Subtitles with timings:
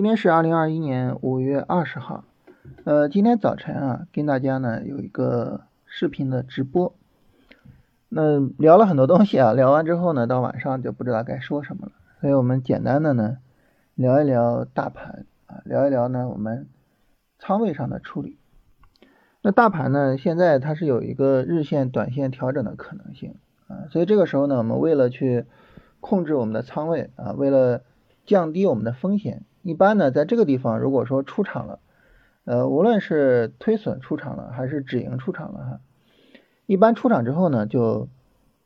[0.00, 2.24] 今天是二零二一年五月二十号，
[2.84, 6.94] 呃，今天早晨啊，跟大家呢有一个视频的直播，
[8.08, 13.36] 那聊了很多东西啊， 聊完之后呢，到晚上就不知道该说什么了，所以我们简单的呢
[13.94, 16.66] 聊一聊大盘啊，聊一聊呢我们
[17.38, 18.38] 仓位上的处理。
[19.42, 23.34] 那大盘呢，现在它是有一个日线、短线调整的可能性
[23.68, 25.44] 啊，所以这个时候呢，我们为了去
[26.00, 27.82] 控制我们的仓位啊，为了
[28.24, 29.44] 降低我们的风险。
[29.62, 31.80] 一般呢，在这个地方，如果说出场了，
[32.44, 35.80] 呃，无论是推损出场了，还是止盈出场了哈，
[36.64, 38.08] 一般出场之后呢，就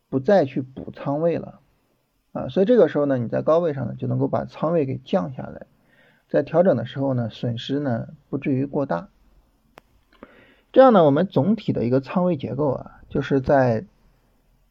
[0.08, 1.58] 不再去补仓位了
[2.32, 5.66] 啊，所以这个时候呢，你在高位上呢，就能够把仓位给降下来，
[6.28, 9.08] 在调整的时候呢，损失呢不至于过大。
[10.72, 13.84] 这样呢，我们总体的一个仓位结构啊，就是在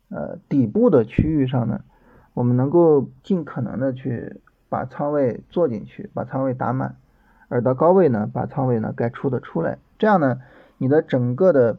[0.07, 1.83] 呃底部的区域上呢，
[2.33, 4.39] 我们能够尽可能的去。
[4.73, 6.95] 把仓位做进去，把仓位打满，
[7.47, 10.41] 而到高位呢，把仓位呢该出的出来，这样呢，
[10.79, 11.77] 你的整个的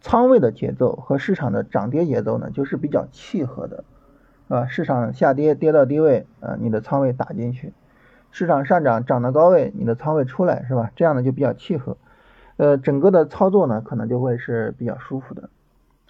[0.00, 3.82] 仓位的节奏和市场的涨跌节奏呢，就是比较契合的，
[4.46, 7.72] 啊，市场下跌跌到低位，啊，你的仓位打进去；
[8.30, 10.92] 市场上涨涨到高位，你的仓位出来，是吧？
[10.94, 11.96] 这样呢就比较契合，
[12.58, 15.50] 呃，整个的操作呢可能就会是比较舒服的，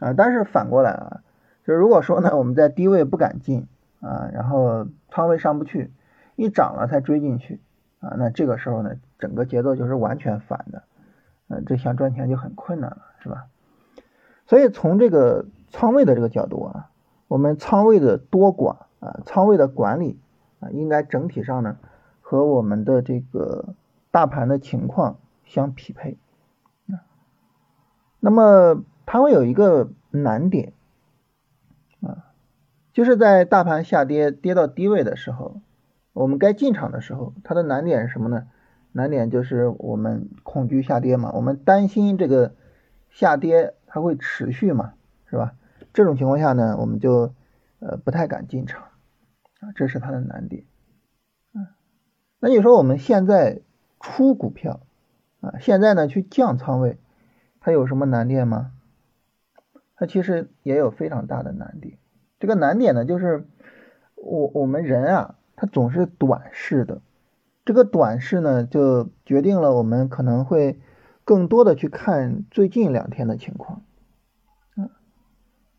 [0.00, 1.20] 啊，但是反过来啊，
[1.64, 3.66] 就如果说呢我们在低位不敢进。
[4.00, 5.92] 啊，然后仓位上不去，
[6.36, 7.60] 一涨了才追进去
[8.00, 10.84] 啊，那这个时候呢，整个节奏就是完全反的，
[11.48, 13.46] 嗯，这想赚钱就很困难了，是吧？
[14.46, 16.90] 所以从这个仓位的这个角度啊，
[17.26, 20.20] 我们仓位的多寡啊，仓位的管理
[20.60, 21.76] 啊，应该整体上呢
[22.20, 23.74] 和我们的这个
[24.10, 26.18] 大盘的情况相匹配
[26.86, 27.02] 啊。
[28.20, 30.72] 那么它会有一个难点。
[32.92, 35.60] 就是在大盘下跌跌到低位的时候，
[36.12, 38.48] 我们该进场的时候，它的难点是什么呢？
[38.92, 42.54] 难点就是我们恐惧下跌嘛，我们担心这个
[43.10, 44.94] 下跌它会持续嘛，
[45.26, 45.54] 是吧？
[45.92, 47.34] 这种情况下呢，我们就
[47.78, 48.84] 呃不太敢进场
[49.60, 50.64] 啊，这是它的难点。
[51.54, 51.66] 嗯，
[52.40, 53.60] 那你说我们现在
[54.00, 54.80] 出股票
[55.40, 56.98] 啊，现在呢去降仓位，
[57.60, 58.72] 它有什么难点吗？
[59.94, 61.98] 它其实也有非常大的难点。
[62.38, 63.46] 这个难点呢，就是
[64.14, 67.00] 我我们人啊，他总是短视的。
[67.64, 70.80] 这个短视呢，就决定了我们可能会
[71.24, 73.82] 更多的去看最近两天的情况。
[74.76, 74.88] 嗯，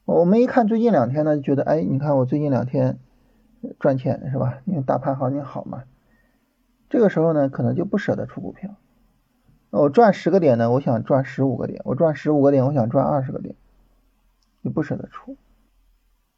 [0.06, 3.00] 我们一看最近两天呢，就觉得，哎，你看我最近两天
[3.80, 4.60] 赚钱是吧？
[4.66, 5.84] 因为大盘行情好嘛。
[6.90, 8.76] 这个时候呢，可能就不舍得出股票。
[9.72, 13.56] 我赚十个点呢，我想赚十五个点；我赚十五个点，我想赚二十个点，
[14.62, 15.38] 你不舍得出。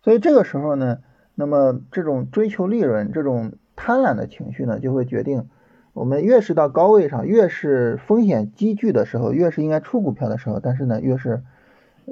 [0.04, 1.00] 所以这个时候呢，
[1.36, 5.48] 那么这种追求利润、这种贪婪的情绪呢，就会决定
[5.94, 11.44] 我们越是到高位上，越是风险积聚的时候，越是应该出股票的时候，但是呢，越是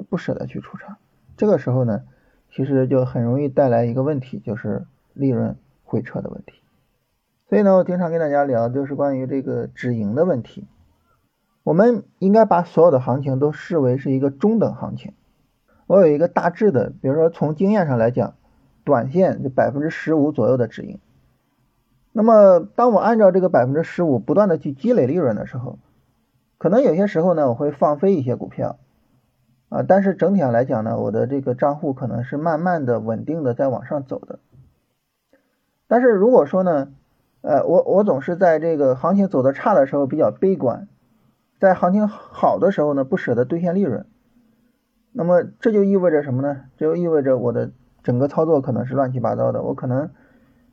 [0.08, 0.98] 不舍得去出场。
[1.36, 2.02] 这个时候呢，
[2.50, 4.84] 其实就很容易带来一个问题，就是
[5.14, 6.60] 利润回撤的问题。
[7.48, 10.66] 所以呢，我经常跟大家聊，就是关于这个止盈的问题。
[11.64, 15.14] 我们应该把所有的行情都视为是一个中等行情。
[15.90, 18.34] 我有一个大致的，比如说从经验上来讲，
[18.84, 21.00] 短线就百分之十五左右的止盈。
[22.12, 25.80] 那么，当我按照这个百分之十五不断的去积累利润的时候，
[26.58, 28.78] 可能有些时候呢，我会放飞一些股票
[29.68, 34.38] 啊，但是整体上来讲呢，我的这个账户可能是慢慢的、稳定的在往上走的。
[35.88, 36.92] 但是如果说呢，
[37.40, 40.86] 呃，我我总是在这个行情走的差的时候比较悲观，
[41.58, 44.06] 在行情好的时候呢，不舍得兑现利润。
[45.12, 46.62] 那么这就意味着什么呢？
[46.76, 47.72] 这就意味着我的
[48.04, 50.10] 整个操作可能是乱七八糟的，我可能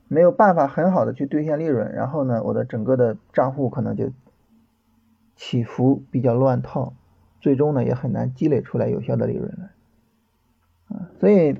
[0.06, 4.12] 没有办法很好的去兑现利润，然后呢，我的整个的账户可能就
[5.34, 6.92] 起伏比较乱套，
[7.40, 10.96] 最终呢也很难积累出来有效的利润来。
[10.96, 11.56] 啊，所以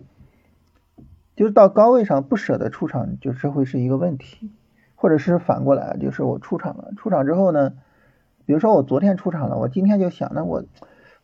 [1.34, 4.52] 就是到高位上不舍得出场，就这会是一个问题，
[4.94, 7.72] 或者是反过来，就是我出场了，出场之后呢，
[8.46, 10.62] 比如说我昨天出场了，我今天就想，那我。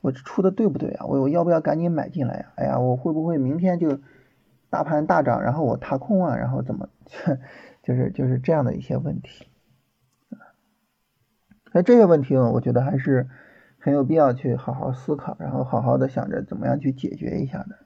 [0.04, 1.06] 我出的对不对啊？
[1.06, 2.52] 我我要不要赶紧买进来呀？
[2.56, 3.98] 哎呀，我会不会明天就
[4.68, 6.36] 大盘大涨，然后我踏空啊？
[6.36, 6.90] 然后怎么
[7.82, 9.46] 就是就是这样的一些问题
[11.72, 13.30] 那这些问题呢，我觉得还是
[13.78, 17.78] 很有必要去好好思考，然后好好的想着怎么样去解决一下的。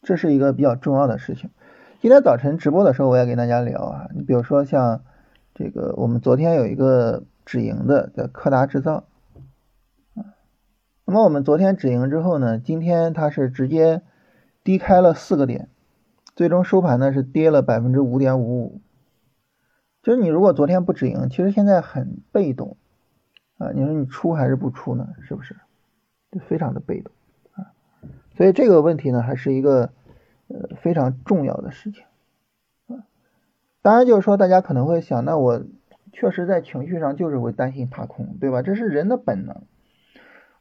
[0.00, 1.50] 这是一个比较重要的事情。
[2.00, 5.02] 今天早晨直播的时候，我也跟大家聊啊，你比如说像
[5.54, 9.04] 这个，我们昨天有一个止盈的，叫柯达制造。
[11.06, 14.02] 那么我们昨天止盈之后呢，今天它是直接
[14.62, 15.68] 低开了四个点，
[16.34, 18.80] 最终收盘呢是跌了百分之五点五五。
[20.02, 22.78] 就是你如果昨天不止盈，其实现在很被动
[23.58, 23.70] 啊。
[23.74, 25.08] 你说你出还是不出呢？
[25.20, 25.56] 是不是？
[26.32, 27.12] 就非常的被动
[27.52, 27.72] 啊。
[28.36, 29.90] 所以这个问题呢，还是一个
[30.48, 32.04] 呃非常重要的事情
[32.86, 33.04] 啊。
[33.82, 35.62] 当然就是说，大家可能会想，那我
[36.12, 38.62] 确实在情绪上就是会担心踏空，对吧？
[38.62, 39.62] 这是人的本能。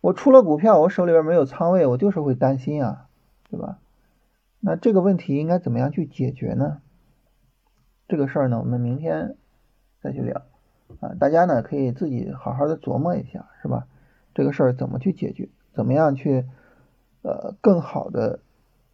[0.03, 3.07] 我出了股票，我手里边没有仓位，我就是会担心啊，
[3.49, 3.79] 对吧？
[4.59, 6.81] 那这个问题应该怎么样去解决呢？
[8.09, 9.37] 这个事儿呢，我们明天
[10.01, 10.41] 再去聊
[10.99, 11.15] 啊。
[11.17, 13.87] 大家呢可以自己好好的琢磨一下，是吧？
[14.33, 15.47] 这个事儿怎么去解决？
[15.73, 16.45] 怎么样去
[17.21, 18.41] 呃更好的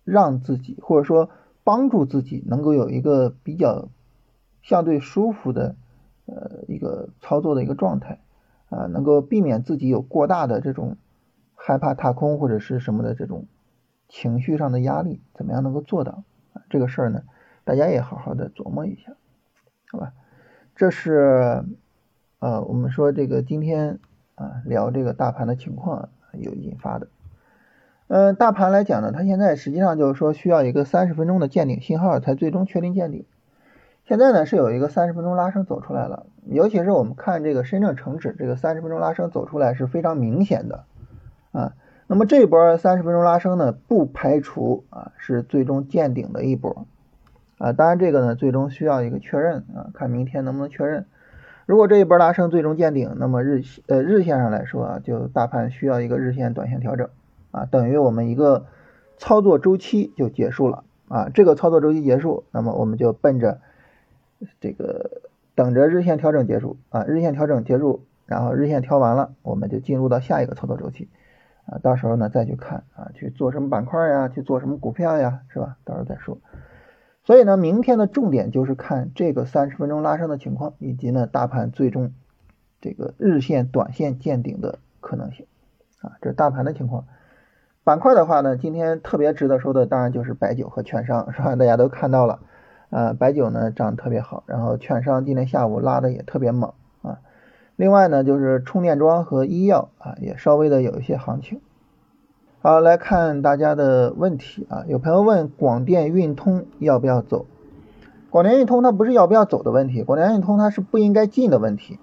[0.03, 1.31] 让自己或者说
[1.63, 3.89] 帮助自己能够有一个比较
[4.61, 5.75] 相对舒服的
[6.27, 8.19] 呃一个操作的一个状态
[8.69, 10.97] 啊，能够避免自己有过大的这种
[11.55, 13.45] 害怕踏空或者是什么的这种
[14.07, 16.23] 情绪上的压力，怎么样能够做到？
[16.69, 17.23] 这个事儿呢？
[17.63, 19.13] 大家也好好的琢磨一下，
[19.91, 20.13] 好吧？
[20.75, 21.63] 这是
[22.39, 23.99] 呃，我们说这个今天
[24.35, 27.07] 啊聊这个大盘的情况有引发的。
[28.07, 33.25] 嗯，大盘来讲呢，它现在实际上就是说需要一个三十分钟的见顶信号才最终确定见顶。
[34.09, 40.85] 现在呢是有一个三十分钟拉升走出来了，尤其是我们看这个深证成指这个三十分钟拉升走出来是非常明显的
[41.51, 41.73] 啊。
[42.07, 46.87] 那么这波三十分钟拉升呢，不排除啊是最终见顶的一波。
[47.59, 51.05] 啊，当然这个呢，最终需要一个确认啊，看明天能不能确认。
[51.67, 57.09] 如果这一波拉升最终见顶，那么日呃日线上来说啊，就大盘需要一个日线短线调整
[57.51, 58.65] 啊，等于我们一个
[59.19, 61.29] 操作周期就结束了啊。
[61.31, 63.59] 这个操作周期结束，那么我们就奔着
[64.59, 65.21] 这个
[65.55, 71.09] 等着日线调整结束啊，日线调整结束，然后日线调完了，我们就进入到下一个操作周期
[71.65, 75.77] 啊，到时候呢再去看啊，去做什么板块呀，去做什么股票呀，是吧？
[75.83, 76.37] 到时候再说。
[77.23, 82.13] 所以呢，明天的重点就是看这个三十分钟拉升的情况，以及呢大盘最终
[82.81, 85.45] 这个日线、短线见顶的可能性
[86.01, 87.05] 啊，这是大盘的情况。
[87.83, 91.55] 板块的话呢，今天特别值得说的，当然就是白酒和券商，是吧？
[91.55, 92.39] 大家都看到了，
[92.89, 97.19] 啊，白酒呢涨得特别好，然后券商今天下午拉的也特别猛啊。
[97.75, 101.61] 另外呢，就是充电桩和医药啊，也稍微的有一些行情。
[102.61, 104.83] 好，来看大家的问题啊。
[104.87, 107.45] 有朋友问广电运通要不要走？
[108.29, 111.99] 广电运通它不是要不要走的问题，广电运通它是不应该进的问题。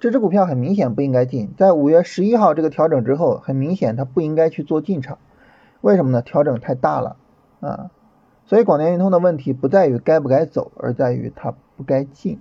[0.00, 5.18] 这只股票很明显不应该进，在五月十一号这个调整之后，很明显它不应该去做进场。
[5.80, 6.22] 为什么呢？
[6.22, 7.16] 调整太大了
[7.60, 7.90] 啊。
[8.46, 12.40] 所以广电运通的问题不在于该不该走，而在于它不该进。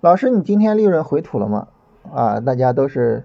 [0.00, 1.68] 老师，你今天利润回吐了吗？
[2.12, 3.24] 啊，大家都是。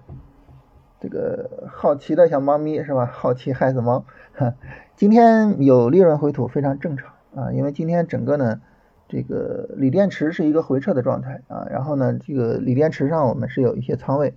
[0.98, 3.04] 这个好奇的小猫咪是吧？
[3.04, 4.06] 好奇害死猫。
[4.96, 8.62] 今天有利润回吐非常正常啊，因为今天整个呢，
[9.06, 14.34] 这个锂电池是一个回撤的状态啊，然后呢，这个锂电池上我们是有一些仓位，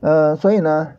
[0.00, 0.94] 呃，所以呢，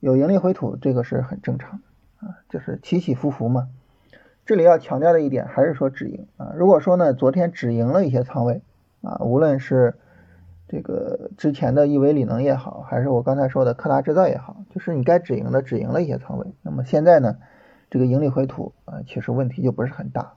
[0.00, 3.68] 有盈利回吐这个是很正常的啊，就是起起伏伏嘛。
[4.46, 8.62] 这里要强调的一点还是说止盈啊，如果说呢昨天止盈了一些仓位
[9.02, 9.96] 啊，无论是
[10.68, 16.46] 这个之前的亿维锂能也好，还是我刚才说的科大制造也好，就是你该止盈的止盈了一些仓位。
[16.62, 17.38] 那么现在呢，
[17.90, 20.34] 这个盈利回吐啊，其实问题就不是很大。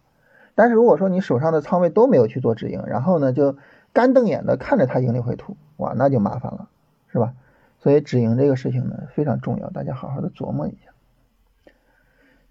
[0.55, 3.57] 但是如果说你手上的仓位都没有去做止盈，然后呢就
[3.93, 6.67] 干瞪眼的看着它盈利回吐，哇，那就麻烦了，
[7.11, 7.33] 是吧？
[7.77, 10.88] 所以止盈这个事情呢非常重要，大家好好的琢磨一下。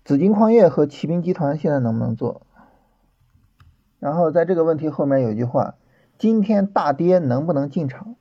[0.08, 2.40] 紫金矿业和骑兵集团现在能不能做？
[3.98, 5.74] 然后在这个问题后面有句话。
[6.16, 8.16] 今天大跌能不能进场？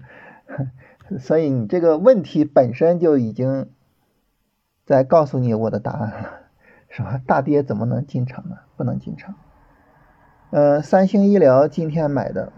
[1.18, 3.70] 所以你这个问题本身就已经
[4.84, 6.28] 在告诉你我的答案了，
[6.90, 7.22] 是吧？
[7.26, 8.56] 大跌怎么能进场呢？
[8.76, 9.34] 不能进场。
[10.50, 12.52] 呃，三星医疗今天买的，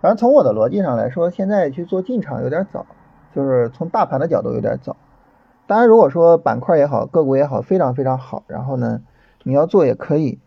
[0.00, 2.86] 反正从我的逻辑上来说，现在去做进场有点早，
[3.34, 4.96] 就是从大盘的角度有点早。
[5.66, 9.02] 当然，如果说板块也好，个股也好，非常非常好，然后呢，
[9.42, 10.38] 你要做也可以。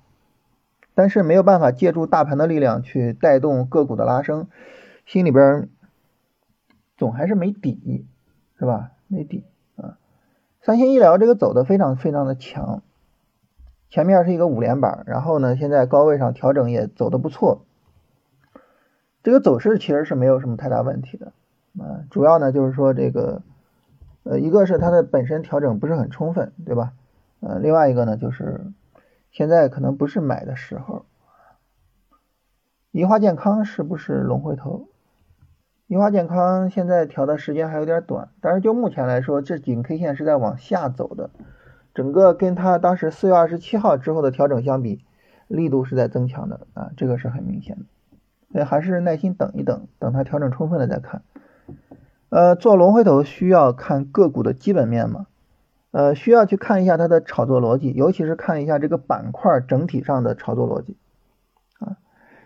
[0.94, 4.48] 但是没有办法借助大盘的力量去带动个股的拉升，
[5.06, 5.70] 心里边
[6.98, 8.08] 总还是没底，
[8.58, 8.92] 是吧？
[9.08, 9.46] 没底
[9.76, 9.98] 啊！
[10.62, 12.82] 三星医疗这个走的非常非常的强，
[13.90, 17.66] 前面是一个五连板，然后呢，现在高位上调整也走的不错，
[19.22, 21.28] 这个走势其实是没有什么太大问题的
[21.80, 22.04] 啊。
[22.10, 23.44] 主要呢就是说这个，
[24.30, 26.94] 呃，一个是它的本身调整不是很充分，对吧？
[27.40, 28.62] 呃，另外一个呢就是。
[29.30, 31.06] 现在可能不是买的时候。
[32.92, 34.88] 宜华健康是不是龙回头？
[35.86, 41.30] 宜华健康现在调的时间还有点短，但是就目前来说，这颈 K 线是在往下走的。
[41.94, 45.04] 整个跟它当时四月二十七号之后的调整相比，
[45.48, 47.84] 力度是在增强的啊，这个是很明显的。
[48.54, 51.22] 所以还是耐心等一等，等它调整充分了再看。
[52.30, 55.28] 呃，做龙回头需要看个股的基本面吗？
[55.92, 60.98] 呃，需要去看一下它的炒作逻辑，尤其是看一下这个板块整体上的炒作逻辑
[61.80, 61.98] 啊。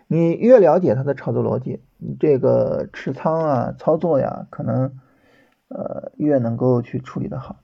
[0.06, 4.98] 你越了解它的炒作逻辑，你这个持仓啊、操作呀，可能
[5.68, 7.56] 呃越能够去处理的好。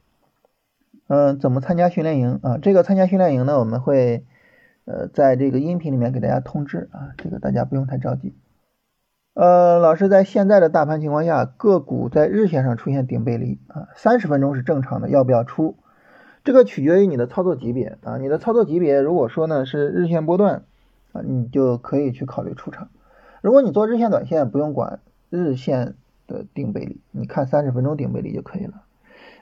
[1.06, 2.58] 嗯，怎么参加训练营啊？
[2.58, 4.26] 这个参加训练营呢，我们会
[4.84, 8.34] 呃在这个音频里面给大家通知啊，这个大家不用太着急。
[9.38, 15.76] 呃，老师在现在的大盘情况下，个股在日线上出现顶背离啊，三十分钟是正常的，要不要出？
[16.42, 20.64] 这个取决于你的操作级别啊，你的操作级别如果说呢是日线波段
[21.12, 22.88] 啊，你就可以去考虑出场。
[23.40, 24.98] 如果你做日线短线，不用管
[25.30, 25.94] 日线
[26.26, 28.82] 的顶背离，你看三十分钟顶背离就可以了。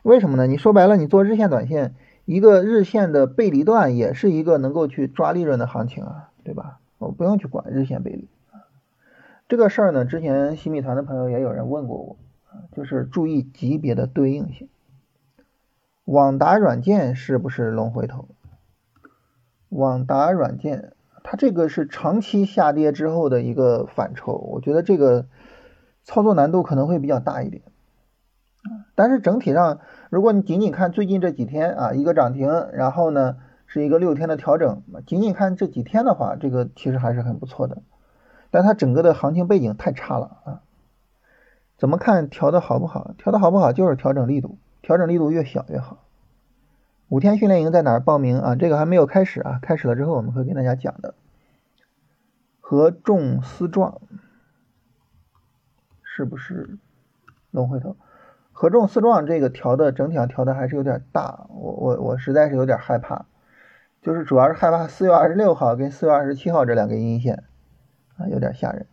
[0.02, 0.46] 为什么呢？
[0.46, 1.94] 你说白了，你做日线短线，
[2.26, 6.80] 一个日线的背离段也是一个能够去抓利润的行情啊，对吧？
[6.98, 8.28] 我不用去管日线背离。
[9.48, 12.16] 这个事儿呢，之前新米团的朋友也有人问过我，
[12.72, 14.68] 就是注意级别的对应性。
[16.04, 18.28] 网达软件是不是龙回头？
[19.68, 25.26] 网达软件它这个是长期下跌之后的一个反抽，我觉得这个
[26.02, 27.62] 操作难度可能会比较大一点。
[28.96, 29.78] 但是整体上，
[30.10, 33.36] 如果你仅仅看最近这几天啊，一个涨停，然后呢
[33.66, 37.82] 是一个六天的调整，仅仅看这几天的话，这个其实还是很不错的。
[38.56, 40.62] 但它整个的行情背景太差了啊！
[41.76, 43.12] 怎么看调的好不好？
[43.18, 45.98] 调的好不好就是调整力度，调整力度越小越好。
[47.10, 48.56] 五天训练营在哪儿报名啊？
[48.56, 51.12] 这个还没有开始啊，开始了之后我们会跟大家讲的。
[52.60, 54.00] 合众思壮
[56.02, 56.78] 是不是
[57.50, 57.94] 龙回头？
[58.52, 63.26] 合众思壮这个调的整体上调的还是有点大，我我我实在是有点害怕，
[64.00, 67.44] 就是主要是害怕四月二十六号跟四月二十七号这两根阴线。
[68.18, 68.86] 啊，有点吓人。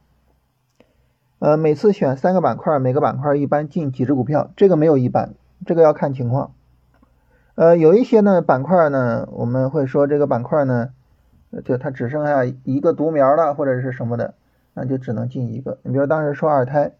[1.39, 5.33] 呃，每次选三个板块，每个板块一般进几只股票，这个没有一般，
[5.65, 6.53] 这个要看情况。
[7.55, 10.91] 呃，有一些呢板块呢，我们会说这个板块呢，
[11.65, 14.35] 就它只剩下一个独苗了，或者是什么的，
[14.73, 15.79] 那就只能进一个。
[15.83, 16.93] 你比如当时说二胎，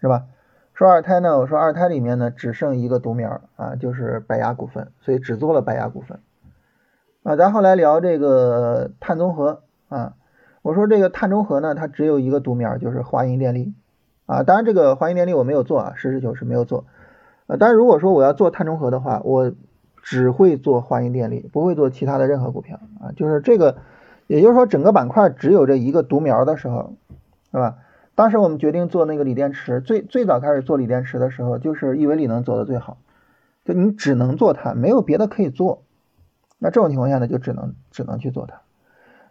[0.00, 0.26] 是吧？
[0.72, 6.20] 说二胎呢，我说二胎里面呢只剩一个独苗啊，就是白牙股份，所以只做了白牙股份。
[7.24, 10.14] 啊，咱后来聊这个碳综合啊。
[10.62, 13.72] 我说这个碳中和呢，它只有一个独苗，就是华银电力
[14.26, 14.42] 啊。
[14.42, 16.84] 当然，这个华银电力我没有做啊，实事求是没有做。
[17.46, 19.52] 呃，当然，如果说我要做碳中和的话，我
[20.02, 23.12] 只会做华银电力，不会做其他的任何股票啊。
[23.16, 23.78] 就是这个，
[24.26, 26.94] 也就是说，整个板块只有这一个独苗的时候，
[27.50, 27.78] 是吧？
[28.14, 32.98] 当时我们决定做那个锂电池，最最早开始做锂电池的时候，就是亿维锂能做的最好，
[33.64, 35.82] 就你只能做它，没有别的可以做。
[36.58, 38.60] 那这种情况下呢，就只能只能去做它。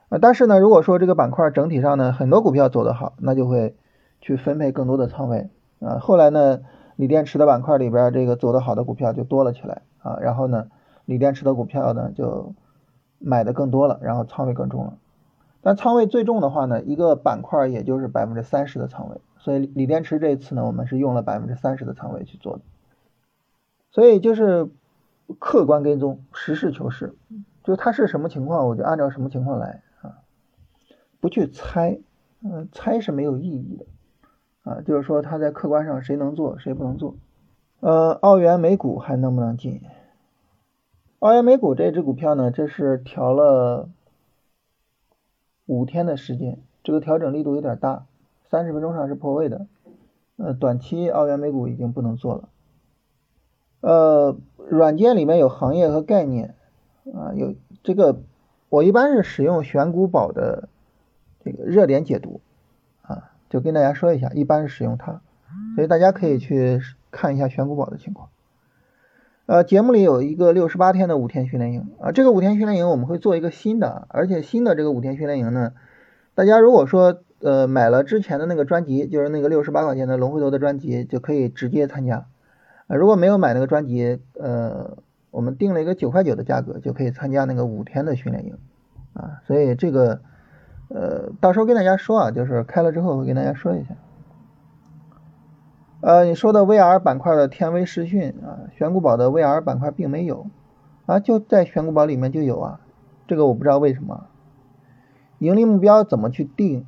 [0.10, 3.76] 啊，但是呢，如果说这个板块整体上呢，很多股票走得好，那就会
[4.22, 5.50] 去分配更多的仓位
[5.80, 6.00] 啊。
[6.00, 6.62] 后来呢，
[6.96, 10.18] 锂电池的板块里边这个走得好的股票就多了起来啊。
[10.20, 10.68] 然后呢，
[11.06, 12.56] 锂电池的股票呢就
[13.20, 14.94] 买的更多了，然后仓位更重了。
[15.62, 22.62] 但仓位最重的话呢，一个板块也就是百分之三十的仓位，所以锂电池这一次呢，我们是用了百分之三十的仓位去做的。
[23.92, 24.70] 所以就是
[25.38, 27.14] 客观跟踪，实事求是，
[27.64, 29.84] 就它是什么情况，我就按照什么情况来。
[31.22, 32.00] 不去猜，
[32.42, 33.86] 嗯，猜是没有意义的，
[34.64, 37.16] 啊，就是说它在客观上谁能做谁不能做，
[37.82, 39.82] 呃，澳元美股还能不能进？
[41.20, 43.90] 澳元美股这只股票呢，这是调了
[45.66, 48.06] 五天的时间，这个调整力度有点大，
[48.50, 49.68] 三十分钟上是破位的，
[50.38, 52.50] 呃，短期澳元美股已经不能做了，
[53.82, 54.38] 呃，
[54.70, 56.56] 软件里面有行业和概念，
[57.14, 58.22] 啊，有这个，
[58.70, 60.70] 我一般是使用选股宝的。
[61.66, 62.42] 热点解读
[63.02, 65.22] 啊，就跟大家说一下，一般是使用它，
[65.76, 66.80] 所以大家可以去
[67.12, 68.30] 看一下选股宝的情况。
[69.46, 75.74] 呃，节目里有一个六十八天的五天训练营啊，这个五天训练营我们会做一个新的，而且新的这个五天训练营呢，
[76.36, 82.28] 大家如果说呃买了之前的那个专辑，就是那个六十八块钱的龙回头的专辑，就可以直接参加。
[82.88, 84.98] 啊，如果没有买那个专辑，呃，
[85.32, 88.58] 我们定了一个九块九的价格，就可以参加那个五天的训练营
[89.14, 90.22] 啊，所以这个。
[90.90, 93.96] 呃，到时候跟大家说啊，就是开了之后会跟大家说一下。
[96.02, 100.48] 呃，你说的 VR 板块的天威视讯啊，选股宝的 VR 板块并没有
[101.06, 102.80] 啊，就在选股宝里面就有啊，
[103.28, 104.26] 这个我不知道为什么。
[105.38, 106.86] 盈利目标怎么去定？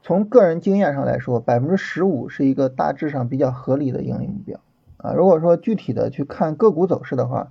[0.00, 4.60] 从个人经验上来说，百分之十五是一个大致上比较合理的盈利目标
[4.98, 5.12] 啊。
[5.12, 7.48] 如果说具体的去看个股走势的话，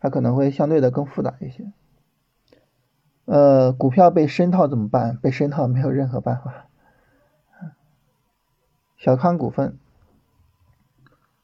[0.00, 1.72] 它可能会相对的更复杂一些。
[3.24, 5.16] 呃，股票被深套怎么办？
[5.16, 6.66] 被深套没有任何办法。
[8.96, 9.78] 小康股份，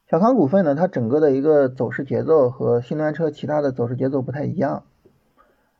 [0.08, 4.85] 小康股份呢，它整个的一个走势节奏和新能源车其他的走势节奏不太一样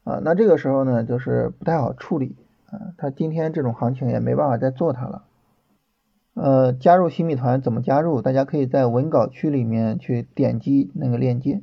[0.05, 0.21] 啊。
[0.23, 2.37] 那这个时候呢，就是不太好处理
[2.67, 2.95] 啊。
[2.97, 5.25] 它今天这种行情也没办法再做它了。
[6.35, 8.23] 呃，加入新米团怎么加入？
[8.23, 11.63] 大家可以在文稿区里面去点击那个链接。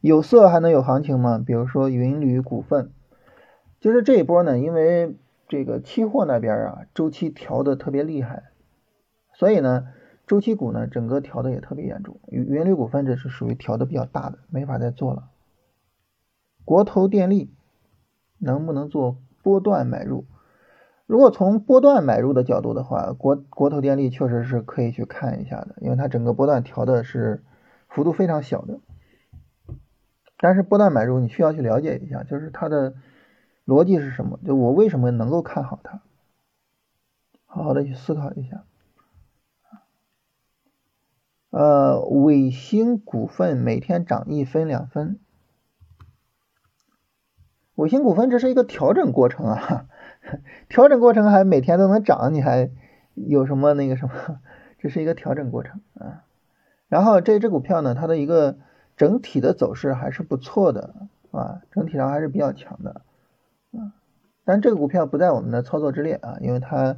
[0.00, 1.42] 有色还能有行情吗？
[1.44, 2.90] 比如说云铝股份。
[3.84, 5.14] 就是这一波呢，因为
[5.46, 8.44] 这个期货那边啊，周期调的特别厉害，
[9.34, 9.88] 所以呢，
[10.26, 12.18] 周期股呢，整个调的也特别严重。
[12.28, 15.28] 云云铝股份这是属于调的比较大的，没法再做了。
[16.64, 17.52] 国投电力
[18.38, 20.24] 能不能做波段买入？
[21.04, 27.44] 如果从波段买入的角度的话，国国投电力确实是可以去看一下的，因为它整个波段调的是
[27.90, 28.80] 幅度非常小的。
[30.38, 32.94] 但是波段买入你需要去了解一下，就是它的。
[33.66, 34.38] 逻辑是什么？
[34.44, 36.02] 就我为什么能够看好它？
[37.46, 38.64] 好好的去思考一下。
[41.50, 45.20] 呃，伟星股份每天涨一分两分。
[47.76, 49.86] 伟星股份这是一个调整过程啊，
[50.68, 52.70] 调整过程还每天都能涨，你还
[53.14, 54.40] 有什么那个什么？
[54.78, 56.24] 这是一个调整过程啊。
[56.88, 58.58] 然后这只股票呢，它的一个
[58.96, 60.94] 整体的走势还是不错的
[61.30, 63.02] 啊，整体上还是比较强的。
[64.44, 66.96] 但这个股票不在我们的操作之列啊，因为它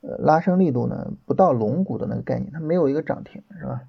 [0.00, 3.82] 呃拉升力度呢不到龙股的那个概念，它没有一个涨停，是吧？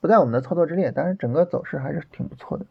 [0.00, 2.66] 不在我们的操作之列，但是整个走势还是挺不错的。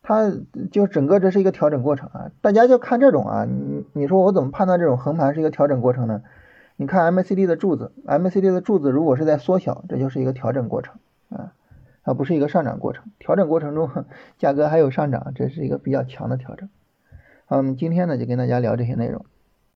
[0.00, 0.30] 它
[0.70, 6.22] 就整个这是一个调整过程啊，大家就看这种啊，你你说我怎么判断这种横盘是一个调整过程呢？
[6.76, 10.96] 你看 MACD 的柱子，MACD 的柱子如果是在缩小，这就是一个调整过程
[11.30, 11.52] 啊，
[12.02, 13.04] 它不是一个上涨过程。
[13.18, 13.90] 调整过程中
[14.38, 16.68] 价格还有上涨，这是一个比较强的调整。
[17.54, 19.24] 好，我们今天呢就跟大家聊这些内容。